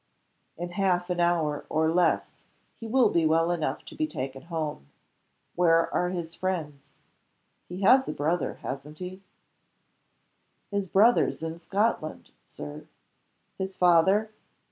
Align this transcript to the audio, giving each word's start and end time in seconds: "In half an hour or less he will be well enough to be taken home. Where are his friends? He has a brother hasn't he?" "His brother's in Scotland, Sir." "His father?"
"In 0.57 0.71
half 0.71 1.11
an 1.11 1.19
hour 1.19 1.67
or 1.69 1.91
less 1.91 2.31
he 2.79 2.87
will 2.87 3.09
be 3.11 3.23
well 3.23 3.51
enough 3.51 3.85
to 3.85 3.93
be 3.93 4.07
taken 4.07 4.41
home. 4.41 4.87
Where 5.53 5.93
are 5.93 6.09
his 6.09 6.33
friends? 6.33 6.97
He 7.69 7.81
has 7.81 8.07
a 8.07 8.11
brother 8.11 8.55
hasn't 8.63 8.97
he?" 8.97 9.21
"His 10.71 10.87
brother's 10.87 11.43
in 11.43 11.59
Scotland, 11.59 12.31
Sir." 12.47 12.87
"His 13.59 13.77
father?" 13.77 14.31